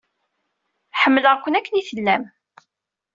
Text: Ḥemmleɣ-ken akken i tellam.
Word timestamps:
Ḥemmleɣ-ken 1.01 1.57
akken 1.57 1.79
i 1.81 1.83
tellam. 1.87 2.23